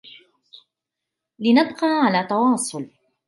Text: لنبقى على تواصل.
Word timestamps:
لنبقى 1.39 1.87
على 2.03 2.23
تواصل. 2.27 2.87